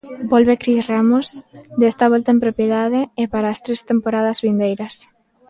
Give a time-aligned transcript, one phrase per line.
[0.33, 1.27] Volve Cris Ramos,
[1.79, 4.95] desta volta en propiedade e para as tres temporadas vindeiras.